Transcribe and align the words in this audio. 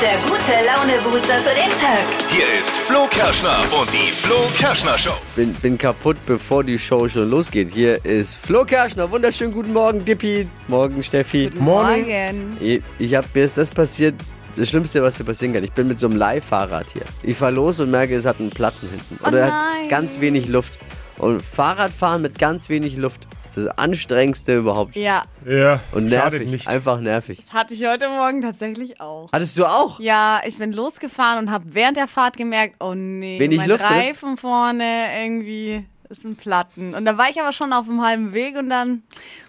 der 0.00 0.16
gute 0.18 0.52
Laune-Booster 0.64 1.40
für 1.40 1.54
den 1.56 1.70
Tag. 1.70 2.04
Hier 2.28 2.60
ist 2.60 2.76
Flo 2.76 3.08
Kerschner 3.10 3.58
und 3.80 3.92
die 3.92 4.12
Flo 4.12 4.36
Kerschner 4.56 4.96
Show. 4.96 5.14
Bin, 5.34 5.52
bin 5.54 5.76
kaputt, 5.76 6.16
bevor 6.24 6.62
die 6.62 6.78
Show 6.78 7.08
schon 7.08 7.28
losgeht. 7.28 7.72
Hier 7.72 8.04
ist 8.04 8.34
Flo 8.34 8.64
Kerschner. 8.64 9.10
Wunderschönen 9.10 9.52
guten 9.52 9.72
Morgen, 9.72 10.04
Dippi. 10.04 10.48
Morgen, 10.68 11.02
Steffi. 11.02 11.50
Morgen. 11.58 12.56
Ich, 12.60 12.80
ich 13.00 13.14
hab, 13.16 13.34
mir 13.34 13.44
ist 13.44 13.58
das 13.58 13.70
passiert, 13.70 14.14
das 14.54 14.68
Schlimmste, 14.68 15.02
was 15.02 15.16
dir 15.16 15.24
passieren 15.24 15.54
kann. 15.54 15.64
Ich 15.64 15.72
bin 15.72 15.88
mit 15.88 15.98
so 15.98 16.06
einem 16.06 16.16
Leihfahrrad 16.16 16.86
hier. 16.92 17.02
Ich 17.24 17.36
fahre 17.36 17.52
los 17.52 17.80
und 17.80 17.90
merke, 17.90 18.14
es 18.14 18.24
hat 18.24 18.38
einen 18.38 18.50
Platten 18.50 18.88
hinten. 18.88 19.18
Oh 19.24 19.28
Oder 19.28 19.46
hat 19.46 19.52
nein. 19.52 19.88
ganz 19.88 20.20
wenig 20.20 20.46
Luft. 20.46 20.78
Und 21.16 21.42
Fahrradfahren 21.42 22.22
mit 22.22 22.38
ganz 22.38 22.68
wenig 22.68 22.96
Luft. 22.96 23.26
Das 23.48 23.56
ist 23.56 23.66
das 23.66 23.78
anstrengendste 23.78 24.56
überhaupt. 24.58 24.94
Ja, 24.96 25.22
Ja, 25.46 25.80
Und 25.92 26.06
nervig. 26.06 26.48
nicht. 26.48 26.68
Einfach 26.68 27.00
nervig. 27.00 27.42
das 27.44 27.52
hatte 27.52 27.74
ich 27.74 27.84
heute 27.86 28.08
Morgen 28.08 28.40
tatsächlich 28.42 29.00
auch. 29.00 29.30
Hattest 29.32 29.58
du 29.58 29.64
auch? 29.66 29.98
Ja, 30.00 30.40
ich 30.46 30.58
bin 30.58 30.72
losgefahren 30.72 31.38
und 31.46 31.50
habe 31.50 31.64
während 31.74 31.96
der 31.96 32.06
Fahrt 32.08 32.36
gemerkt, 32.36 32.76
oh 32.80 32.94
nee, 32.94 33.38
Wenig 33.40 33.58
mein 33.58 33.68
Luft, 33.68 33.84
oder? 33.84 33.90
Reifen 33.90 34.36
vorne 34.36 34.84
irgendwie 35.22 35.84
ist 36.10 36.24
ein 36.24 36.36
Platten. 36.36 36.94
Und 36.94 37.04
da 37.04 37.18
war 37.18 37.28
ich 37.30 37.40
aber 37.40 37.52
schon 37.52 37.72
auf 37.72 37.86
dem 37.86 38.02
halben 38.02 38.32
Weg 38.32 38.56
und 38.56 38.70
dann 38.70 39.02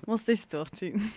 musste 0.05 0.31
ich 0.33 0.39
es 0.39 0.47
durchziehen. 0.47 1.11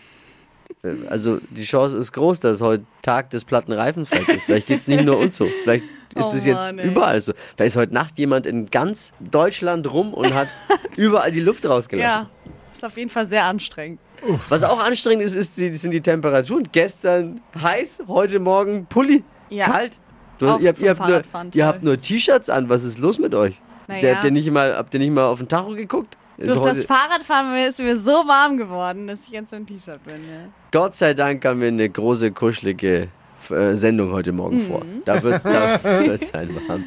Also 1.10 1.38
die 1.50 1.64
Chance 1.64 1.96
ist 1.96 2.12
groß, 2.12 2.40
dass 2.40 2.60
heute 2.60 2.84
Tag 3.02 3.30
des 3.30 3.44
platten 3.44 3.72
Reifenfalls 3.72 4.28
ist. 4.28 4.44
Vielleicht 4.44 4.66
geht 4.66 4.78
es 4.78 4.88
nicht 4.88 5.04
nur 5.04 5.18
uns 5.18 5.36
so. 5.36 5.46
Vielleicht 5.62 5.84
ist 6.14 6.26
Oh 6.26 6.32
es 6.34 6.44
jetzt 6.44 6.60
Mann, 6.60 6.78
ey. 6.78 6.88
überall 6.88 7.20
so. 7.20 7.32
Vielleicht 7.56 7.74
ist 7.74 7.76
heute 7.76 7.94
Nacht 7.94 8.18
jemand 8.18 8.46
in 8.46 8.66
ganz 8.70 9.12
Deutschland 9.20 9.90
rum 9.92 10.12
und 10.12 10.34
hat 10.34 10.48
überall 10.96 11.30
die 11.30 11.40
Luft 11.40 11.64
rausgelassen. 11.66 12.26
Ja, 12.44 12.51
ist 12.82 12.86
auf 12.88 12.96
jeden 12.96 13.10
Fall 13.10 13.28
sehr 13.28 13.44
anstrengend. 13.44 14.00
Was 14.48 14.64
auch 14.64 14.82
anstrengend 14.84 15.24
ist, 15.24 15.34
ist 15.34 15.56
die, 15.56 15.74
sind 15.74 15.92
die 15.92 16.00
Temperaturen. 16.00 16.68
Gestern 16.72 17.40
heiß, 17.60 18.02
heute 18.08 18.38
Morgen 18.40 18.86
Pulli, 18.86 19.22
Ja. 19.50 19.66
kalt. 19.66 20.00
Du, 20.38 20.46
ihr 20.58 20.68
habt, 20.70 20.80
ihr 20.80 20.90
habt, 20.90 21.08
nur, 21.08 21.22
ihr 21.54 21.66
habt 21.66 21.82
nur 21.84 22.00
T-Shirts 22.00 22.50
an. 22.50 22.68
Was 22.68 22.82
ist 22.82 22.98
los 22.98 23.18
mit 23.18 23.34
euch? 23.34 23.60
Na 23.86 24.00
Der, 24.00 24.10
ja. 24.10 24.16
habt, 24.16 24.24
ihr 24.24 24.30
nicht 24.32 24.50
mal, 24.50 24.76
habt 24.76 24.92
ihr 24.94 25.00
nicht 25.00 25.12
mal 25.12 25.26
auf 25.26 25.38
den 25.38 25.48
Tacho 25.48 25.74
geguckt? 25.74 26.16
Durch 26.38 26.58
das 26.60 26.84
Fahrradfahren 26.86 27.54
ist 27.56 27.78
mir 27.78 27.96
so 27.98 28.10
warm 28.26 28.56
geworden, 28.56 29.06
dass 29.06 29.20
ich 29.26 29.30
jetzt 29.30 29.52
im 29.52 29.64
T-Shirt 29.66 30.02
bin. 30.04 30.14
Ja. 30.14 30.48
Gott 30.72 30.94
sei 30.96 31.14
Dank 31.14 31.44
haben 31.44 31.60
wir 31.60 31.68
eine 31.68 31.88
große, 31.88 32.32
kuschelige 32.32 33.08
äh, 33.50 33.74
Sendung 33.74 34.10
heute 34.10 34.32
Morgen 34.32 34.62
vor. 34.66 34.82
Da 35.04 35.22
wird 35.22 35.36
es 35.36 35.42
da 35.44 35.80
wird's 35.84 36.34
ein 36.34 36.48
warm. 36.68 36.84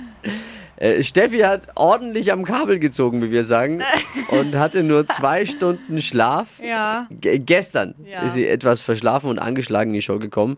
Äh, 0.78 1.04
Steffi 1.04 1.40
hat 1.40 1.68
ordentlich 1.76 2.32
am 2.32 2.44
Kabel 2.44 2.80
gezogen, 2.80 3.22
wie 3.22 3.32
wir 3.32 3.44
sagen, 3.44 3.82
und 4.30 4.56
hatte 4.56 4.84
nur 4.84 5.08
zwei 5.08 5.46
Stunden 5.46 6.02
Schlaf. 6.02 6.60
Ja. 6.64 7.08
G 7.12 7.40
gestern 7.40 7.96
Ja. 8.06 8.22
ist 8.24 8.34
sie 8.34 8.46
etwas 8.48 8.82
verschlafen 8.82 9.30
und 9.30 9.40
angeschlagen 9.40 9.92
in 9.92 9.96
die 9.96 10.02
Show 10.02 10.20
gekommen. 10.20 10.58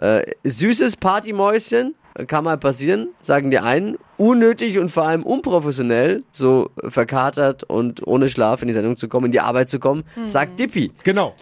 Äh, 0.00 0.22
süßes 0.44 0.96
Partymäuschen, 0.96 1.94
kann 2.26 2.44
mal 2.44 2.58
passieren, 2.58 3.08
sagen 3.20 3.50
die 3.50 3.58
einen. 3.58 3.96
Unnötig 4.16 4.78
und 4.78 4.90
vor 4.90 5.04
allem 5.04 5.22
unprofessionell, 5.22 6.24
so 6.32 6.70
verkatert 6.88 7.62
und 7.62 8.04
ohne 8.06 8.28
Schlaf 8.28 8.62
in 8.62 8.68
die 8.68 8.74
Sendung 8.74 8.96
zu 8.96 9.08
kommen, 9.08 9.26
in 9.26 9.32
die 9.32 9.40
Arbeit 9.40 9.68
zu 9.68 9.78
kommen, 9.78 10.02
sagt 10.26 10.58
Dippi. 10.58 10.90
Genau. 11.04 11.36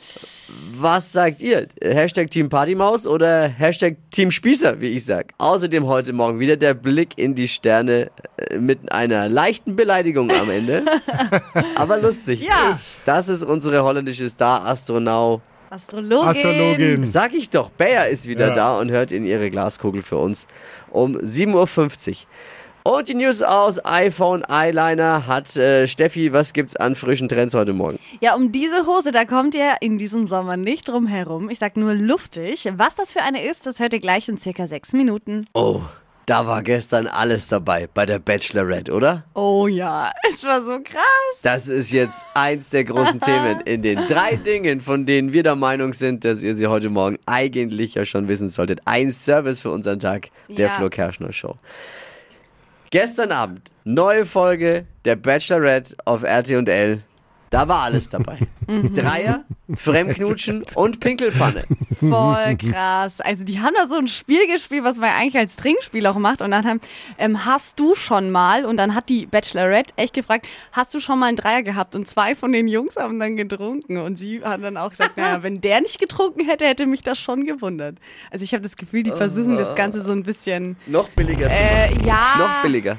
Was 0.78 1.12
sagt 1.12 1.41
ihr? 1.41 1.68
Hashtag 1.83 2.30
Team 2.30 2.48
Partymaus 2.48 3.06
oder 3.06 3.48
Hashtag 3.48 3.96
Team 4.10 4.30
Spießer, 4.30 4.80
wie 4.80 4.88
ich 4.88 5.05
sag? 5.05 5.33
Außerdem 5.38 5.86
heute 5.86 6.12
Morgen 6.12 6.38
wieder 6.38 6.56
der 6.56 6.74
Blick 6.74 7.16
in 7.16 7.34
die 7.34 7.48
Sterne 7.48 8.11
äh, 8.36 8.58
mit 8.58 8.92
einer 8.92 9.28
leichten 9.28 9.74
Beleidigung 9.74 10.30
am 10.30 10.50
Ende. 10.50 10.84
Aber 11.77 11.98
lustig. 11.98 12.42
Ja. 12.42 12.78
Das 13.06 13.28
ist 13.28 13.42
unsere 13.42 13.83
holländische 13.83 14.28
Star-Astronaut. 14.28 15.40
Astrologin. 15.70 16.28
Astrologin. 16.28 17.05
Sag 17.05 17.34
ich 17.34 17.50
doch, 17.50 17.70
Bayer 17.70 18.09
ist 18.09 18.27
wieder 18.28 18.48
Ja. 18.48 18.55
da 18.55 18.78
und 18.78 18.91
hört 18.91 19.12
in 19.12 19.25
ihre 19.27 19.50
Glaskugel 19.50 20.03
für 20.03 20.17
uns 20.19 20.47
um 20.91 21.17
7.50 21.17 22.11
Uhr. 22.11 22.17
Und 22.92 23.08
die 23.08 23.14
News 23.14 23.42
aus 23.42 23.84
iPhone 23.84 24.45
Eyeliner 24.48 25.27
hat 25.27 25.56
äh, 25.56 25.89
Steffi, 25.89 26.33
was 26.33 26.53
gibt's 26.53 26.77
an 26.77 26.95
frischen 26.95 27.29
Trends 27.29 27.52
heute 27.52 27.73
Morgen? 27.73 27.98
Ja, 28.20 28.36
um 28.36 28.52
diese 28.52 28.86
Hose, 28.86 29.11
da 29.11 29.24
kommt 29.24 29.57
ihr 29.57 29.74
in 29.80 29.98
diesem 29.98 30.29
Sommer 30.29 30.57
nicht 30.57 30.89
drum 30.89 31.08
herum. 31.08 31.51
Ich 31.51 31.58
sag 31.58 31.77
nur 31.77 31.95
luftig. 31.95 32.69
Was 32.77 32.95
das 32.95 33.11
für 33.11 33.23
eine 33.23 33.45
ist, 33.45 33.67
das 33.67 33.80
hört 33.80 33.92
ihr 33.92 33.98
gleich 33.98 34.29
in 34.29 34.39
circa 34.39 34.69
sechs 34.69 34.92
Minuten. 34.92 35.46
Oh, 35.52 35.80
da 36.27 36.45
war 36.45 36.63
gestern 36.64 37.07
alles 37.07 37.47
dabei 37.47 37.89
bei 37.95 38.05
der 38.05 38.19
Bachelorette, 38.19 38.92
oder? 38.92 39.25
Oh 39.35 39.69
ja, 39.69 40.13
es 40.29 40.42
war 40.45 40.61
so 40.61 40.81
krass. 40.83 41.41
Das 41.42 41.69
ist 41.69 41.92
jetzt 41.92 42.25
eins 42.35 42.70
der 42.70 42.85
großen 42.85 43.20
Themen 43.20 43.61
in 43.61 43.83
den 43.83 44.07
drei 44.09 44.35
Dingen, 44.35 44.81
von 44.81 45.07
denen 45.07 45.33
wir 45.33 45.45
der 45.45 45.55
Meinung 45.55 45.92
sind, 45.92 46.25
dass 46.25 46.42
ihr 46.42 46.57
sie 46.57 46.67
heute 46.67 46.91
Morgen 46.91 47.17
eigentlich 47.27 47.95
ja 47.95 48.05
schon 48.05 48.27
wissen 48.27 48.48
solltet. 48.48 48.81
Ein 48.85 49.13
Service 49.13 49.61
für 49.61 49.70
unseren 49.70 50.01
Tag 50.01 50.29
der 50.48 50.67
Ja. 50.67 50.73
Flo 50.75 50.91
Kerschner 50.91 51.33
Show. 51.33 51.55
Gestern 52.91 53.31
Abend, 53.31 53.70
neue 53.85 54.27
Folge 54.27 54.87
der 55.05 55.17
Bachelorette 55.17 55.97
auf 56.05 56.25
RTL. 56.25 57.03
Da 57.51 57.68
war 57.68 57.83
alles 57.83 58.11
dabei. 58.11 58.39
Dreier, 58.95 59.45
Fremdknutschen 59.74 60.64
und 60.74 60.98
Pinkelpanne. 61.01 61.64
Voll 62.01 62.57
krass. 62.57 63.20
Also 63.20 63.45
die 63.45 63.61
haben 63.61 63.74
da 63.77 63.86
so 63.86 63.96
ein 63.96 64.08
Spiel 64.08 64.46
gespielt, 64.48 64.83
was 64.84 64.96
man 64.96 65.11
eigentlich 65.11 65.36
als 65.39 65.55
Trinkspiel 65.57 66.07
auch 66.07 66.17
macht. 66.17 66.42
Und 66.42 66.51
dann 66.51 66.67
haben, 66.67 66.80
ähm, 67.18 67.45
hast 67.45 67.79
du 67.79 67.95
schon 67.95 68.30
mal, 68.30 68.64
und 68.64 68.77
dann 68.77 68.95
hat 68.95 69.08
die 69.08 69.27
Bachelorette 69.27 69.95
echt 69.96 70.14
gefragt, 70.14 70.46
hast 70.73 70.92
du 70.95 71.01
schon 71.01 71.18
mal 71.20 71.27
einen 71.27 71.36
Dreier 71.36 71.62
gehabt? 71.62 71.95
Und 71.95 72.08
zwei 72.08 72.34
von 72.34 72.51
den 72.52 72.67
Jungs 72.68 72.96
haben 72.96 73.20
dann 73.20 73.36
getrunken. 73.36 73.98
Und 73.98 74.17
sie 74.18 74.42
hat 74.42 74.63
dann 74.63 74.77
auch 74.77 74.90
gesagt, 74.90 75.17
naja, 75.17 75.42
wenn 75.42 75.61
der 75.61 75.80
nicht 75.80 76.01
getrunken 76.01 76.45
hätte, 76.46 76.64
hätte 76.67 76.86
mich 76.86 77.02
das 77.02 77.18
schon 77.18 77.45
gewundert. 77.45 77.98
Also 78.30 78.42
ich 78.42 78.52
habe 78.55 78.63
das 78.63 78.77
Gefühl, 78.77 79.05
die 79.05 79.13
versuchen 79.13 79.57
das 79.57 79.74
Ganze 79.77 80.02
so 80.02 80.11
ein 80.13 80.24
bisschen, 80.24 80.77
Noch 80.86 81.08
billiger 81.11 81.48
zu 81.48 81.63
machen. 81.63 82.02
äh, 82.02 82.07
ja, 82.07 82.34
Noch 82.39 82.63
billiger. 82.63 82.96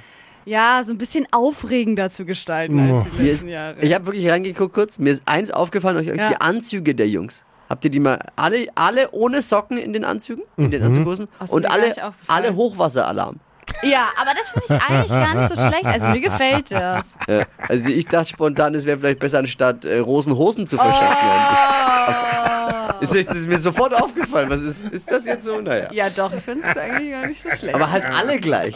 Ja, 0.47 0.81
so 0.85 0.93
ein 0.93 0.97
bisschen 0.97 1.27
aufregender 1.31 2.09
zu 2.09 2.25
gestalten 2.25 2.79
als 2.79 3.05
die 3.11 3.17
ist, 3.23 3.23
letzten 3.27 3.49
Jahre. 3.49 3.75
ich 3.81 3.93
habe 3.93 4.05
wirklich 4.07 4.29
reingeguckt 4.29 4.73
kurz. 4.73 4.97
Mir 4.97 5.11
ist 5.11 5.23
eins 5.25 5.51
aufgefallen, 5.51 5.97
euch 5.97 6.07
Ja. 6.07 6.29
die 6.29 6.39
Anzüge 6.41 6.95
der 6.95 7.07
Jungs. 7.07 7.43
Habt 7.69 7.83
ihr 7.83 7.91
die 7.91 7.99
mal 7.99 8.19
alle, 8.37 8.67
alle 8.75 9.11
ohne 9.11 9.41
Socken 9.41 9.77
in 9.77 9.91
den 9.91 10.05
Anzügen, 10.05 10.43
in 10.55 10.71
den 10.71 10.81
Anzughosen 10.83 11.27
Ach, 11.37 11.45
ist 11.45 11.51
und 11.51 11.69
alle, 11.69 11.93
alle 12.27 12.55
Hochwasseralarm. 12.55 13.41
ja, 13.83 14.05
aber 14.21 14.31
das 14.39 14.51
finde 14.51 14.65
ich 14.69 14.89
eigentlich 14.89 15.11
gar 15.11 15.35
nicht 15.35 15.53
so 15.53 15.61
schlecht. 15.67 15.85
Also 15.85 16.07
mir 16.07 16.21
gefällt 16.21 16.71
das. 16.71 17.05
Ja, 17.27 17.41
also 17.67 17.89
ich 17.89 18.05
dachte 18.07 18.29
spontan, 18.29 18.73
es 18.73 18.85
wäre 18.85 18.97
vielleicht 18.99 19.19
besser, 19.19 19.39
anstatt 19.39 19.83
äh, 19.83 19.97
Rosenhosen 19.97 20.65
zu 20.65 20.77
verschaffen. 20.77 21.27
Oh. 21.27 22.56
Ist, 23.01 23.15
das 23.15 23.37
ist 23.37 23.47
mir 23.47 23.59
sofort 23.59 23.93
aufgefallen. 23.93 24.49
Was 24.49 24.61
ist, 24.61 24.83
ist 24.89 25.11
das 25.11 25.25
jetzt 25.25 25.45
so? 25.45 25.61
Naja. 25.61 25.89
Ja, 25.91 26.09
doch, 26.09 26.33
ich 26.33 26.43
finde 26.43 26.65
es 26.67 26.77
eigentlich 26.77 27.11
gar 27.11 27.27
nicht 27.27 27.41
so 27.41 27.49
schlecht. 27.49 27.75
Aber 27.75 27.91
halt 27.91 28.05
alle 28.05 28.39
gleich. 28.39 28.75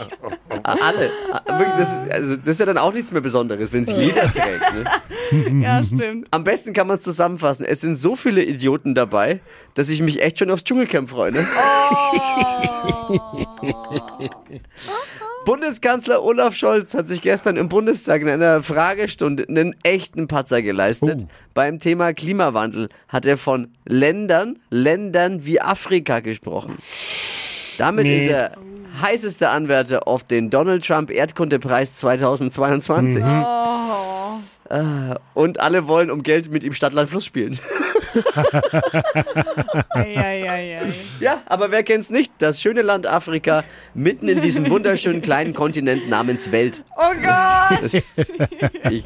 Alle. 0.62 1.10
Wirklich, 1.46 1.76
das, 1.78 1.88
ist, 1.88 2.12
also, 2.12 2.36
das 2.36 2.48
ist 2.48 2.60
ja 2.60 2.66
dann 2.66 2.78
auch 2.78 2.92
nichts 2.92 3.10
mehr 3.12 3.20
Besonderes, 3.20 3.72
wenn 3.72 3.82
es 3.82 3.92
jeder 3.92 4.32
trägt. 4.32 4.62
Ne? 5.32 5.62
ja, 5.62 5.82
stimmt. 5.82 6.28
Am 6.30 6.44
besten 6.44 6.72
kann 6.72 6.86
man 6.86 6.96
es 6.96 7.02
zusammenfassen. 7.02 7.64
Es 7.64 7.80
sind 7.80 7.96
so 7.96 8.16
viele 8.16 8.44
Idioten 8.44 8.94
dabei, 8.94 9.40
dass 9.74 9.88
ich 9.88 10.00
mich 10.02 10.22
echt 10.22 10.38
schon 10.38 10.50
aufs 10.50 10.64
Dschungelcamp 10.64 11.10
freue. 11.10 11.32
Ne? 11.32 11.46
Bundeskanzler 15.44 16.22
Olaf 16.22 16.54
Scholz 16.54 16.94
hat 16.94 17.08
sich 17.08 17.20
gestern 17.20 17.56
im 17.56 17.68
Bundestag 17.68 18.22
in 18.22 18.28
einer 18.28 18.62
Fragestunde 18.62 19.44
einen 19.48 19.74
echten 19.82 20.28
Patzer 20.28 20.62
geleistet. 20.62 21.26
Beim 21.52 21.80
Thema 21.80 22.12
Klimawandel 22.12 22.88
hat 23.08 23.26
er 23.26 23.36
von 23.36 23.68
Ländern, 23.84 24.60
Ländern 24.70 25.44
wie 25.44 25.60
Afrika 25.60 26.20
gesprochen. 26.20 26.76
Damit 27.78 28.04
Nee. 28.06 28.24
ist 28.24 28.30
er 28.30 28.52
heißester 29.00 29.50
Anwärter 29.50 30.06
auf 30.06 30.22
den 30.22 30.48
Donald 30.50 30.86
Trump 30.86 31.10
Erdkundepreis 31.10 31.96
2022. 31.96 33.24
Oh. 33.24 34.76
Und 35.34 35.60
alle 35.60 35.88
wollen 35.88 36.10
um 36.10 36.22
Geld 36.22 36.52
mit 36.52 36.62
ihm 36.62 36.72
Stadtland 36.72 37.10
Fluss 37.10 37.24
spielen. 37.24 37.58
Ja, 41.20 41.42
aber 41.46 41.70
wer 41.70 41.82
kennt's 41.82 42.10
nicht? 42.10 42.32
Das 42.38 42.60
schöne 42.60 42.82
Land 42.82 43.06
Afrika, 43.06 43.64
mitten 43.94 44.28
in 44.28 44.40
diesem 44.40 44.68
wunderschönen 44.70 45.22
kleinen 45.22 45.54
Kontinent 45.54 46.08
namens 46.08 46.52
Welt. 46.52 46.82
Oh 46.96 47.12
Gott. 47.22 47.92
Ich. 48.90 49.04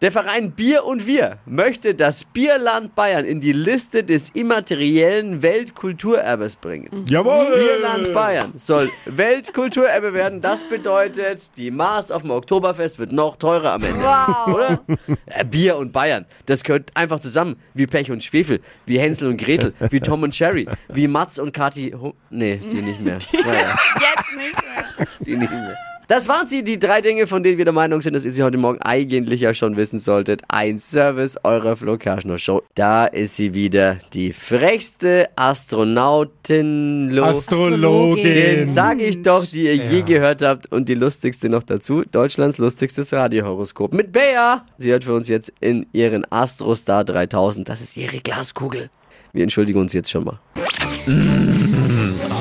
Der 0.00 0.10
Verein 0.10 0.52
Bier 0.52 0.86
und 0.86 1.06
Wir 1.06 1.36
möchte 1.44 1.94
das 1.94 2.24
Bierland 2.24 2.94
Bayern 2.94 3.26
in 3.26 3.38
die 3.42 3.52
Liste 3.52 4.02
des 4.02 4.30
immateriellen 4.30 5.42
Weltkulturerbes 5.42 6.56
bringen. 6.56 7.04
Jawohl. 7.06 7.54
Bierland 7.54 8.10
Bayern 8.14 8.54
soll 8.56 8.90
Weltkulturerbe 9.04 10.14
werden. 10.14 10.40
Das 10.40 10.66
bedeutet, 10.66 11.50
die 11.58 11.70
Maß 11.70 12.12
auf 12.12 12.22
dem 12.22 12.30
Oktoberfest 12.30 12.98
wird 12.98 13.12
noch 13.12 13.36
teurer 13.36 13.72
am 13.72 13.82
Ende. 13.82 14.00
Wow. 14.00 14.54
Oder? 14.54 14.80
Äh, 15.26 15.44
Bier 15.44 15.76
und 15.76 15.92
Bayern. 15.92 16.24
Das 16.46 16.64
gehört 16.64 16.90
einfach 16.94 17.20
zusammen. 17.20 17.56
Wie 17.74 17.86
Pech 17.86 18.10
und 18.10 18.24
Schwefel. 18.24 18.62
Wie 18.86 18.98
Hänsel 18.98 19.28
und 19.28 19.36
Gretel. 19.36 19.74
Wie 19.90 20.00
Tom 20.00 20.22
und 20.22 20.38
Jerry. 20.38 20.66
Wie 20.88 21.08
Mats 21.08 21.38
und 21.38 21.52
Kathi. 21.52 21.90
Ho 21.90 22.14
nee, 22.30 22.56
die 22.56 22.80
nicht 22.80 23.00
mehr. 23.02 23.18
Naja, 23.32 23.78
Jetzt 23.96 24.36
nicht 24.38 24.56
mehr. 24.56 25.06
die 25.20 25.36
nicht 25.36 25.50
mehr. 25.50 25.76
Das 26.10 26.26
waren 26.26 26.48
sie, 26.48 26.64
die 26.64 26.76
drei 26.76 27.00
Dinge, 27.02 27.28
von 27.28 27.44
denen 27.44 27.56
wir 27.56 27.64
der 27.64 27.72
Meinung 27.72 28.02
sind, 28.02 28.14
dass 28.14 28.24
ihr 28.24 28.32
sie 28.32 28.42
heute 28.42 28.58
Morgen 28.58 28.82
eigentlich 28.82 29.42
ja 29.42 29.54
schon 29.54 29.76
wissen 29.76 30.00
solltet. 30.00 30.42
Ein 30.48 30.80
Service 30.80 31.38
eurer 31.44 31.76
Flo 31.76 31.98
Kerschner 31.98 32.36
Show. 32.36 32.62
Da 32.74 33.06
ist 33.06 33.36
sie 33.36 33.54
wieder, 33.54 33.96
die 34.12 34.32
frechste 34.32 35.28
Astronautin. 35.36 37.10
Lo- 37.10 37.26
Astrologin. 37.26 38.68
Sag 38.68 39.00
ich 39.00 39.22
doch, 39.22 39.46
die 39.46 39.66
ihr 39.66 39.76
je 39.76 40.02
gehört 40.02 40.42
habt 40.42 40.72
und 40.72 40.88
die 40.88 40.94
lustigste 40.96 41.48
noch 41.48 41.62
dazu. 41.62 42.02
Deutschlands 42.10 42.58
lustigstes 42.58 43.12
Radiohoroskop 43.12 43.94
mit 43.94 44.10
Bea. 44.10 44.66
Sie 44.78 44.90
hört 44.90 45.04
für 45.04 45.14
uns 45.14 45.28
jetzt 45.28 45.52
in 45.60 45.86
ihren 45.92 46.26
Astrostar 46.32 47.04
3000. 47.04 47.68
Das 47.68 47.80
ist 47.82 47.96
ihre 47.96 48.18
Glaskugel. 48.18 48.90
Wir 49.32 49.42
entschuldigen 49.44 49.78
uns 49.80 49.92
jetzt 49.92 50.10
schon 50.10 50.24
mal. 50.24 50.38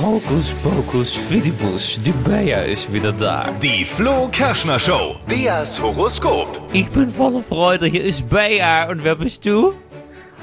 Hokus 0.02 0.54
pokus 0.64 1.16
fidibus, 1.16 2.00
die 2.02 2.12
Bea 2.12 2.62
ist 2.64 2.92
wieder 2.92 3.12
da. 3.12 3.52
Die 3.62 3.86
Flo 3.86 4.28
Kerschner 4.32 4.80
Show. 4.80 5.16
Beas 5.28 5.80
Horoskop. 5.82 6.62
Ich 6.74 6.90
bin 6.90 7.10
voller 7.10 7.42
Freude, 7.42 7.86
hier 7.88 8.04
ist 8.04 8.28
Bea. 8.30 8.90
Und 8.90 9.04
wer 9.04 9.16
bist 9.16 9.46
du? 9.46 9.74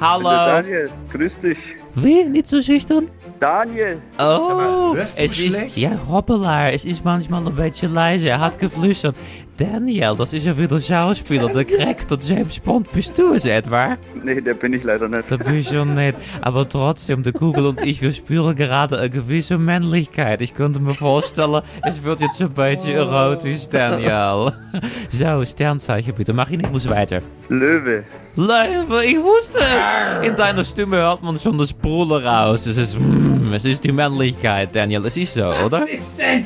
Hallo. 0.00 0.24
Daniel, 0.24 0.90
grüß 1.12 1.38
dich. 1.40 1.58
Wie? 1.94 2.24
Nicht 2.24 2.48
so 2.48 2.60
schüchtern? 2.62 3.08
Daniel, 3.40 4.00
Oh, 4.18 4.92
du 4.94 5.00
es 5.00 5.14
ist, 5.14 5.36
schlecht? 5.36 5.76
ja, 5.76 5.90
hoppala, 6.08 6.70
es 6.70 6.86
ist 6.86 7.04
manchmal 7.04 7.46
ein 7.46 7.54
bisschen 7.54 7.92
leise. 7.92 8.28
Er 8.30 8.40
hat 8.40 8.58
geflüstert. 8.58 9.14
Daniel, 9.56 10.14
das 10.16 10.34
ist 10.34 10.44
ja 10.44 10.58
wieder 10.58 10.78
Schauspieler, 10.78 11.48
der 11.48 11.64
Charakter 11.64 12.18
James 12.20 12.58
Bond. 12.58 12.92
Bist 12.92 13.16
du 13.16 13.32
es 13.32 13.46
etwa? 13.46 13.96
nee, 14.22 14.38
der 14.42 14.52
bin 14.52 14.74
ich 14.74 14.84
leider 14.84 15.08
nicht. 15.08 15.30
Das 15.30 15.38
bin 15.38 15.60
ich 15.60 15.68
schon 15.68 15.94
nicht. 15.94 16.18
Aber 16.42 16.68
trotzdem, 16.68 17.22
der 17.22 17.32
Kugel 17.32 17.64
und 17.64 17.80
ich, 17.80 18.02
wir 18.02 18.12
spüren 18.12 18.54
gerade 18.54 18.98
eine 18.98 19.08
gewisse 19.08 19.56
Männlichkeit. 19.56 20.42
Ich 20.42 20.54
könnte 20.54 20.78
mir 20.78 20.92
vorstellen, 20.92 21.62
es 21.84 22.02
wird 22.02 22.20
jetzt 22.20 22.40
ein 22.42 22.50
bisschen 22.50 22.96
erotisch, 22.96 23.66
Daniel. 23.68 24.52
So, 25.08 25.44
Sternzeichen 25.44 26.14
bitte. 26.14 26.34
Mach 26.34 26.50
ihn, 26.50 26.60
ich 26.60 26.70
muss 26.70 26.88
weiter. 26.88 27.22
Löwe, 27.48 28.04
Löwe, 28.36 29.04
ich 29.04 29.16
wusste 29.16 29.58
es. 29.58 30.26
In 30.26 30.36
deiner 30.36 30.64
Stimme 30.64 30.98
hört 30.98 31.22
man 31.22 31.38
schon 31.38 31.56
das 31.56 31.72
Brüllen 31.72 32.26
raus. 32.26 32.66
Es 32.66 32.76
ist, 32.76 32.98
mm, 32.98 33.54
es 33.54 33.64
ist 33.64 33.82
die 33.84 33.92
Männlichkeit, 33.92 34.76
Daniel. 34.76 35.06
Es 35.06 35.16
ist 35.16 35.32
so, 35.32 35.46
oder? 35.46 35.86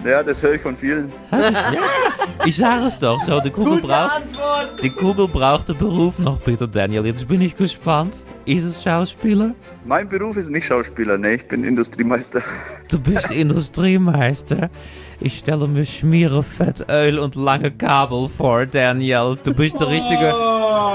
ja, 0.05 0.23
das 0.23 0.41
höre 0.43 0.55
ich 0.55 0.63
von 0.63 0.77
vielen. 0.77 1.11
Das 1.33 1.51
ist, 1.51 1.73
ja. 1.73 1.81
Ich 2.45 2.57
sage 2.57 2.87
es 2.87 3.00
doch 3.03 3.21
so. 3.21 3.41
Die 3.41 3.51
Kugel 3.51 3.81
braucht, 3.81 4.23
die 4.83 4.91
Kugel 4.91 5.29
braucht 5.29 5.69
den 5.69 5.77
Beruf 5.79 6.19
noch, 6.19 6.39
bitte, 6.39 6.69
Daniel. 6.69 7.07
Jetzt 7.07 7.27
bin 7.27 7.41
ich 7.41 7.57
gespannt. 7.57 8.15
Ist 8.47 8.65
es 8.65 8.83
Schauspieler? 8.83 9.55
Mein 9.85 10.09
Beruf 10.09 10.37
ist 10.37 10.51
nicht 10.51 10.67
Schauspieler, 10.67 11.17
nee, 11.19 11.35
ich 11.35 11.49
bin 11.49 11.65
Industriemeister. 11.65 12.43
Du 12.91 12.99
bist 12.99 13.31
Industriemeister. 13.31 14.71
Ich 15.21 15.39
stelle 15.39 15.69
mir 15.69 15.85
Schmiere, 15.85 16.43
Fett, 16.43 16.87
Öl 16.91 17.19
und 17.19 17.35
lange 17.35 17.71
Kabel 17.71 18.29
vor, 18.29 18.67
Daniel. 18.67 19.37
Du 19.43 19.53
bist 19.53 19.79
der 19.81 19.89
richtige, 19.89 20.35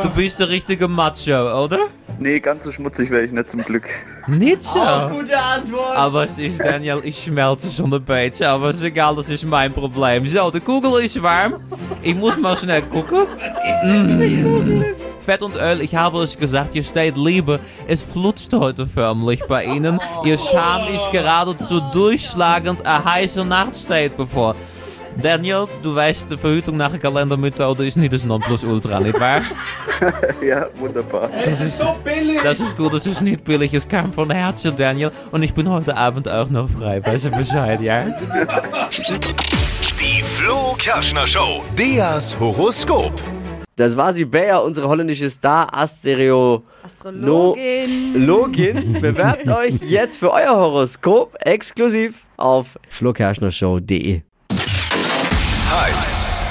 du 0.02 0.10
bist 0.16 0.40
der 0.40 0.50
richtige 0.50 0.88
Macho, 0.88 1.64
oder? 1.64 1.88
Nee, 2.20 2.40
ganz 2.40 2.64
so 2.64 2.72
schmutzig 2.72 3.10
wäre 3.10 3.24
ich 3.24 3.32
nicht 3.32 3.52
zum 3.52 3.62
Glück. 3.62 3.90
Nicht 4.28 4.64
so. 4.64 4.80
Gute 5.10 5.38
Antwort. 5.38 5.96
Aber 5.96 6.26
es 6.26 6.40
ist, 6.40 6.60
Daniel, 6.60 7.02
ich 7.04 7.24
schmelte 7.24 7.70
schon 7.70 7.94
ein 7.94 8.02
bisschen, 8.02 8.48
aber 8.48 8.72
ist 8.72 8.82
egal, 8.82 9.16
das 9.16 9.30
ist 9.30 9.44
mein 9.44 9.74
Problem. 9.74 10.28
So, 10.28 10.50
die 10.50 10.60
Kugel 10.60 11.04
ist 11.04 11.22
warm. 11.22 11.56
Ich 12.02 12.16
muss 12.16 12.38
mal 12.38 12.58
schnell 12.58 12.84
gucken. 12.84 13.28
Fett 15.20 15.42
und 15.42 15.56
Öl, 15.56 15.82
ich 15.82 15.96
habe 15.96 16.24
es 16.24 16.38
gesagt, 16.38 16.74
hier 16.74 16.84
steht 16.84 17.18
Liebe. 17.18 17.60
Es 17.88 18.02
flutscht 18.02 18.54
heute 18.54 18.86
förmlich 18.86 19.44
bei 19.48 19.66
Ihnen. 19.66 20.00
Ihr 20.24 20.38
Charme 20.38 20.94
ist 20.94 21.12
geradezu 21.12 21.80
durchschlagend. 21.92 22.86
Eine 22.86 23.04
heiße 23.04 23.44
Nacht 23.44 23.76
steht 23.76 24.16
bevor. 24.16 24.56
Daniel, 25.22 25.68
du 25.82 25.96
weißt, 25.96 26.32
die 26.32 26.38
Verhütung 26.38 26.78
nach 26.78 26.92
der 26.92 27.00
Kalendermethode 27.00 27.88
ist 27.88 27.98
nicht 27.98 28.12
das 28.12 28.24
Nonplusultra, 28.24 29.00
nicht 29.00 29.20
wahr? 29.20 29.42
ja, 30.42 30.68
wunderbar. 30.78 31.30
Das 31.44 31.62
ist, 31.62 31.84
das 32.44 32.60
ist 32.60 32.78
gut, 32.78 32.94
das 32.94 33.06
ist 33.06 33.22
nicht 33.22 33.44
billig, 33.44 33.74
es 33.74 33.88
kam 33.88 34.12
von 34.12 34.30
Herzen, 34.30 34.76
Daniel. 34.76 35.12
Und 35.32 35.44
ich 35.44 35.54
bin 35.54 35.70
heute 35.70 35.96
Abend 35.96 36.28
auch 36.28 36.50
noch 36.50 36.70
frei, 36.70 37.04
weißt 37.06 37.26
du 37.26 37.32
Bescheid, 37.32 37.82
ja? 37.82 38.06
Die 40.00 40.22
Flo 40.22 40.76
Kerschner 40.78 41.26
Show. 41.26 41.64
Beas 41.76 42.38
Horoskop. 42.40 43.14
Das 43.78 43.98
war 43.98 44.14
sie, 44.14 44.24
Bea, 44.24 44.60
unsere 44.60 44.88
holländische 44.88 45.30
Star 45.30 45.68
Astereo. 45.76 46.64
Astrologin. 46.82 48.26
Login. 48.26 48.94
Bewerbt 49.02 49.50
euch 49.50 49.82
jetzt 49.82 50.18
für 50.18 50.32
euer 50.32 50.56
Horoskop 50.56 51.36
exklusiv 51.42 52.26
auf 52.38 52.80
flokerschnershow.de. 52.88 54.22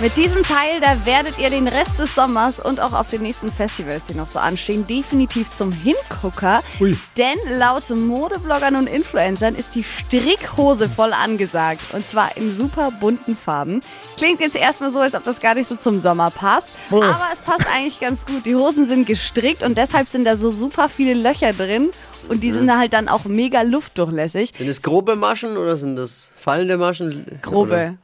Mit 0.00 0.16
diesem 0.16 0.44
Teil, 0.44 0.80
da 0.80 1.06
werdet 1.06 1.40
ihr 1.40 1.50
den 1.50 1.66
Rest 1.66 1.98
des 1.98 2.14
Sommers 2.14 2.60
und 2.60 2.78
auch 2.78 2.92
auf 2.92 3.10
den 3.10 3.20
nächsten 3.20 3.50
Festivals, 3.50 4.04
die 4.06 4.14
noch 4.14 4.28
so 4.28 4.38
anstehen, 4.38 4.86
definitiv 4.86 5.50
zum 5.50 5.72
Hingucker. 5.72 6.62
Ui. 6.78 6.96
Denn 7.16 7.36
laut 7.58 7.90
Modebloggern 7.90 8.76
und 8.76 8.86
Influencern 8.86 9.56
ist 9.56 9.74
die 9.74 9.82
Strickhose 9.82 10.88
voll 10.88 11.12
angesagt. 11.12 11.80
Und 11.92 12.08
zwar 12.08 12.36
in 12.36 12.56
super 12.56 12.92
bunten 12.92 13.36
Farben. 13.36 13.80
Klingt 14.16 14.38
jetzt 14.38 14.54
erstmal 14.54 14.92
so, 14.92 15.00
als 15.00 15.16
ob 15.16 15.24
das 15.24 15.40
gar 15.40 15.56
nicht 15.56 15.68
so 15.68 15.74
zum 15.74 16.00
Sommer 16.00 16.30
passt. 16.30 16.70
Aber 16.92 17.26
es 17.32 17.40
passt 17.40 17.66
eigentlich 17.66 17.98
ganz 17.98 18.24
gut. 18.24 18.46
Die 18.46 18.54
Hosen 18.54 18.86
sind 18.86 19.04
gestrickt 19.04 19.64
und 19.64 19.76
deshalb 19.76 20.06
sind 20.06 20.24
da 20.24 20.36
so 20.36 20.52
super 20.52 20.88
viele 20.88 21.14
Löcher 21.14 21.52
drin. 21.52 21.90
Und 22.28 22.44
die 22.44 22.52
sind 22.52 22.68
da 22.68 22.78
halt 22.78 22.92
dann 22.92 23.08
auch 23.08 23.24
mega 23.24 23.62
luftdurchlässig. 23.62 24.52
Sind 24.56 24.68
es 24.68 24.80
grobe 24.80 25.16
Maschen 25.16 25.56
oder 25.56 25.76
sind 25.76 25.96
das 25.96 26.30
fallende 26.36 26.76
Maschen? 26.76 27.40
Oder? 27.50 27.94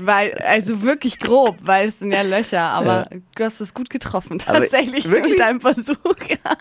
Weil, 0.00 0.32
also 0.46 0.82
wirklich 0.82 1.18
grob, 1.18 1.56
weil 1.62 1.88
es 1.88 1.98
sind 1.98 2.12
ja 2.12 2.22
Löcher, 2.22 2.60
aber 2.62 3.08
du 3.36 3.44
hast 3.44 3.60
es 3.60 3.74
gut 3.74 3.90
getroffen, 3.90 4.38
Aber 4.46 4.60
tatsächlich 4.60 5.10
wirklich? 5.10 5.32
mit 5.32 5.40
deinem 5.40 5.60
Versuch. 5.60 5.96
Ja. 6.28 6.56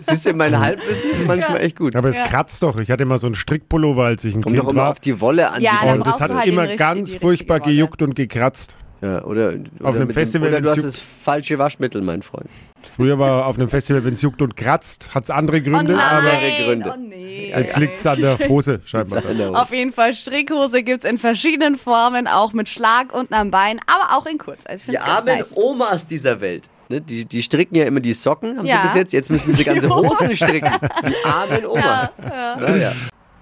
Siehst 0.00 0.26
du, 0.26 0.32
mein 0.34 0.58
Halbwissen 0.58 1.10
ist 1.10 1.26
manchmal 1.26 1.60
echt 1.60 1.76
gut. 1.76 1.96
Aber 1.96 2.08
es 2.08 2.16
Ja. 2.18 2.26
kratzt 2.26 2.62
doch. 2.62 2.78
Ich 2.78 2.90
hatte 2.90 3.02
immer 3.02 3.18
so 3.18 3.26
einen 3.26 3.34
Strickpullover, 3.34 4.04
als 4.04 4.24
ich 4.24 4.34
ein 4.34 4.42
Kommt 4.42 4.54
Kind 4.54 4.64
doch 4.66 4.70
immer 4.72 4.82
war. 4.82 4.90
auf 4.90 5.00
die 5.00 5.20
Wolle 5.20 5.50
an. 5.50 5.60
Ja, 5.60 5.80
die 5.82 5.88
Und 5.98 6.06
das 6.06 6.20
hat 6.20 6.32
halt 6.32 6.46
immer 6.46 6.62
richtige- 6.62 6.78
ganz 6.78 7.14
furchtbar 7.14 7.60
Wolle. 7.60 7.72
gejuckt 7.72 8.00
und 8.02 8.14
gekratzt. 8.14 8.76
Ja, 9.00 9.24
oder, 9.24 9.48
Auf 9.48 9.88
oder 9.88 9.88
einem 9.96 10.06
mit 10.06 10.14
Festival, 10.14 10.48
Dem, 10.50 10.54
oder 10.58 10.60
du 10.62 10.70
hast 10.70 10.84
das 10.84 11.00
falsche 11.00 11.58
Waschmittel, 11.58 12.00
mein 12.02 12.22
Freund. 12.22 12.48
Früher 12.94 13.18
war 13.18 13.46
auf 13.46 13.56
einem 13.56 13.68
Festival, 13.68 14.04
wenn 14.04 14.14
es 14.14 14.22
juckt 14.22 14.40
und 14.42 14.56
kratzt, 14.56 15.12
hat 15.12 15.24
es 15.24 15.30
andere 15.30 15.60
Gründe, 15.60 15.94
oh 15.94 15.96
nein, 15.96 15.98
aber 15.98 16.64
Gründe. 16.64 16.94
Oh 16.94 17.00
nee. 17.00 17.21
Jetzt 17.60 17.76
liegt 17.78 17.98
es 17.98 18.06
an 18.06 18.20
der 18.20 18.38
Hose 18.48 18.80
scheinbar. 18.84 19.22
Auf 19.60 19.72
jeden 19.72 19.92
Fall, 19.92 20.14
Strickhose 20.14 20.82
gibt's 20.82 21.04
in 21.06 21.18
verschiedenen 21.18 21.76
Formen, 21.76 22.26
auch 22.26 22.52
mit 22.52 22.68
Schlag 22.68 23.14
unten 23.14 23.34
am 23.34 23.50
Bein, 23.50 23.80
aber 23.86 24.16
auch 24.16 24.26
in 24.26 24.38
kurz. 24.38 24.60
Also 24.64 24.92
ich 24.92 25.00
armen 25.00 25.38
nice. 25.38 25.56
Omas 25.56 26.06
dieser 26.06 26.40
Welt. 26.40 26.68
Ne? 26.88 27.00
Die, 27.00 27.24
die 27.24 27.42
stricken 27.42 27.74
ja 27.76 27.84
immer 27.84 28.00
die 28.00 28.12
Socken, 28.12 28.58
haben 28.58 28.66
Ja. 28.66 28.78
sie 28.78 28.82
bis 28.88 28.94
jetzt. 28.94 29.12
Jetzt 29.12 29.30
müssen 29.30 29.54
sie 29.54 29.64
ganze 29.64 29.88
Hosen 29.94 30.34
stricken. 30.36 30.70
Die 31.06 31.24
armen 31.28 31.66
Omas. 31.66 32.12
Naja. 32.18 32.92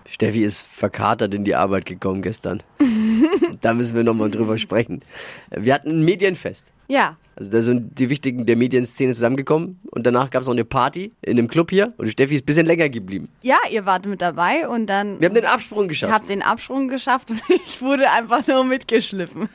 Steffi 0.09 0.43
ist 0.43 0.67
verkatert 0.67 1.33
in 1.35 1.45
die 1.45 1.55
Arbeit 1.55 1.87
gekommen 1.87 2.21
gestern. 2.21 2.63
da 3.61 3.75
müssen 3.75 3.95
wir 3.95 4.03
nochmal 4.05 4.31
drüber 4.31 4.59
sprechen. 4.59 5.03
Wir 5.51 5.73
hatten 5.75 5.91
ein 5.91 6.05
Medienfest. 6.05 6.73
Ja. 6.91 7.13
Also 7.37 7.53
da 7.53 7.63
sind 7.63 7.99
die 7.99 8.11
Wichtigen 8.11 8.45
der 8.47 8.57
Medienszene 8.57 9.15
zusammengekommen 9.15 9.79
und 9.93 10.05
danach 10.07 10.29
gab 10.29 10.43
es 10.43 10.49
noch 10.49 10.55
eine 10.55 10.65
Party 10.65 11.13
in 11.23 11.39
einem 11.39 11.47
Club 11.47 11.71
hier 11.71 11.95
und 11.97 12.11
Steffi 12.11 12.35
ist 12.35 12.43
ein 12.43 12.47
bisschen 12.47 12.67
länger 12.67 12.89
geblieben. 12.89 13.29
Ja, 13.43 13.57
ihr 13.71 13.87
wart 13.87 14.05
mit 14.07 14.21
dabei 14.21 14.69
und 14.69 14.87
dann 14.89 15.21
Wir 15.21 15.29
haben 15.29 15.35
den 15.35 15.47
Absprung 15.47 15.87
geschafft. 15.87 16.13
habt 16.13 16.29
den 16.29 16.43
Absprung 16.43 16.89
geschafft 16.89 17.31
und 17.31 17.41
ich 17.67 17.81
wurde 17.81 18.11
einfach 18.11 18.47
nur 18.49 18.65
mitgeschliffen. 18.65 19.49